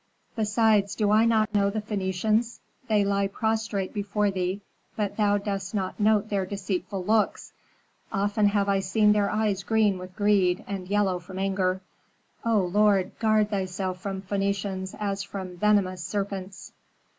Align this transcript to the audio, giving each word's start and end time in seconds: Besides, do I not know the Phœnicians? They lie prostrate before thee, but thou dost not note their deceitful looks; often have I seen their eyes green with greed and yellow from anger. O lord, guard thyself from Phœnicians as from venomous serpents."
Besides, 0.35 0.95
do 0.95 1.11
I 1.11 1.25
not 1.25 1.53
know 1.53 1.69
the 1.69 1.79
Phœnicians? 1.79 2.57
They 2.87 3.05
lie 3.05 3.27
prostrate 3.27 3.93
before 3.93 4.31
thee, 4.31 4.61
but 4.95 5.15
thou 5.15 5.37
dost 5.37 5.75
not 5.75 5.99
note 5.99 6.27
their 6.29 6.43
deceitful 6.43 7.05
looks; 7.05 7.53
often 8.11 8.47
have 8.47 8.67
I 8.67 8.79
seen 8.79 9.11
their 9.11 9.29
eyes 9.29 9.61
green 9.61 9.99
with 9.99 10.15
greed 10.15 10.63
and 10.65 10.87
yellow 10.87 11.19
from 11.19 11.37
anger. 11.37 11.81
O 12.43 12.61
lord, 12.61 13.11
guard 13.19 13.51
thyself 13.51 14.01
from 14.01 14.23
Phœnicians 14.23 14.95
as 14.99 15.21
from 15.21 15.57
venomous 15.57 16.03
serpents." 16.03 16.73